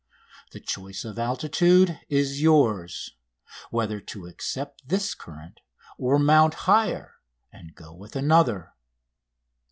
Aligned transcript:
The 0.49 0.59
choice 0.59 1.05
of 1.05 1.19
altitude 1.19 1.99
is 2.09 2.41
yours 2.41 3.11
whether 3.69 3.99
to 4.01 4.25
accept 4.25 4.87
this 4.89 5.13
current 5.13 5.59
or 5.95 6.17
mount 6.17 6.55
higher 6.65 7.17
and 7.51 7.75
go 7.75 7.93
with 7.93 8.15
another. 8.15 8.73